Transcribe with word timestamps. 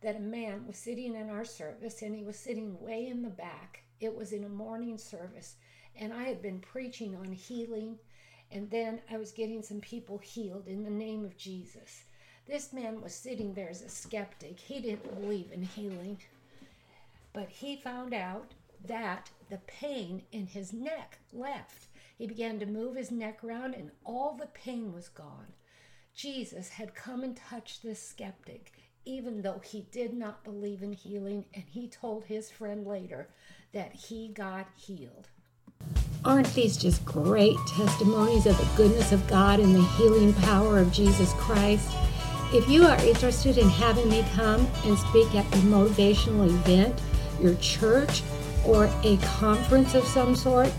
that 0.00 0.16
a 0.16 0.20
man 0.20 0.66
was 0.66 0.76
sitting 0.76 1.14
in 1.14 1.30
our 1.30 1.44
service 1.44 2.02
and 2.02 2.14
he 2.14 2.24
was 2.24 2.38
sitting 2.38 2.80
way 2.80 3.06
in 3.06 3.22
the 3.22 3.30
back. 3.30 3.82
It 4.00 4.14
was 4.14 4.32
in 4.32 4.44
a 4.44 4.48
morning 4.48 4.98
service 4.98 5.56
and 5.98 6.12
I 6.12 6.24
had 6.24 6.40
been 6.40 6.60
preaching 6.60 7.16
on 7.16 7.32
healing, 7.32 7.98
and 8.52 8.70
then 8.70 9.00
I 9.10 9.16
was 9.16 9.32
getting 9.32 9.62
some 9.62 9.80
people 9.80 10.18
healed 10.18 10.68
in 10.68 10.84
the 10.84 10.90
name 10.90 11.24
of 11.24 11.36
Jesus. 11.36 12.04
This 12.46 12.72
man 12.72 13.02
was 13.02 13.12
sitting 13.12 13.52
there 13.52 13.68
as 13.68 13.82
a 13.82 13.88
skeptic. 13.88 14.58
He 14.58 14.80
didn't 14.80 15.20
believe 15.20 15.50
in 15.52 15.62
healing, 15.62 16.18
but 17.32 17.48
he 17.48 17.76
found 17.76 18.14
out 18.14 18.52
that 18.86 19.28
the 19.50 19.58
pain 19.66 20.22
in 20.32 20.46
his 20.46 20.72
neck 20.72 21.18
left. 21.32 21.86
He 22.16 22.26
began 22.26 22.58
to 22.60 22.66
move 22.66 22.96
his 22.96 23.10
neck 23.10 23.44
around, 23.44 23.74
and 23.74 23.90
all 24.04 24.34
the 24.34 24.46
pain 24.46 24.92
was 24.92 25.08
gone. 25.08 25.52
Jesus 26.14 26.68
had 26.70 26.94
come 26.94 27.22
and 27.22 27.36
touched 27.36 27.82
this 27.82 28.02
skeptic, 28.02 28.72
even 29.08 29.40
though 29.40 29.60
he 29.64 29.86
did 29.90 30.12
not 30.12 30.44
believe 30.44 30.82
in 30.82 30.92
healing, 30.92 31.46
and 31.54 31.64
he 31.66 31.88
told 31.88 32.24
his 32.24 32.50
friend 32.50 32.86
later 32.86 33.26
that 33.72 33.94
he 33.94 34.28
got 34.28 34.68
healed. 34.76 35.28
Aren't 36.26 36.52
these 36.52 36.76
just 36.76 37.02
great 37.06 37.56
testimonies 37.66 38.44
of 38.44 38.58
the 38.58 38.68
goodness 38.76 39.12
of 39.12 39.26
God 39.26 39.60
and 39.60 39.74
the 39.74 39.82
healing 39.82 40.34
power 40.34 40.78
of 40.78 40.92
Jesus 40.92 41.32
Christ? 41.34 41.90
If 42.52 42.68
you 42.68 42.84
are 42.86 43.02
interested 43.02 43.56
in 43.56 43.68
having 43.70 44.10
me 44.10 44.24
come 44.34 44.68
and 44.84 44.98
speak 44.98 45.34
at 45.34 45.46
a 45.54 45.58
motivational 45.58 46.46
event, 46.46 47.00
your 47.40 47.54
church, 47.56 48.22
or 48.66 48.90
a 49.04 49.16
conference 49.38 49.94
of 49.94 50.04
some 50.04 50.36
sort, 50.36 50.70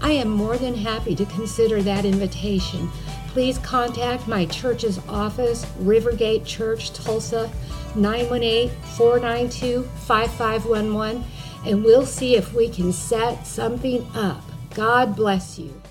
I 0.00 0.12
am 0.12 0.28
more 0.28 0.56
than 0.56 0.74
happy 0.74 1.14
to 1.16 1.26
consider 1.26 1.82
that 1.82 2.06
invitation. 2.06 2.90
Please 3.34 3.58
contact 3.58 4.28
my 4.28 4.46
church's 4.46 5.00
office, 5.08 5.64
Rivergate 5.80 6.46
Church, 6.46 6.92
Tulsa, 6.92 7.50
918 7.96 8.70
492 8.96 9.82
5511, 9.82 11.24
and 11.66 11.82
we'll 11.82 12.06
see 12.06 12.36
if 12.36 12.54
we 12.54 12.68
can 12.68 12.92
set 12.92 13.44
something 13.44 14.06
up. 14.14 14.40
God 14.72 15.16
bless 15.16 15.58
you. 15.58 15.82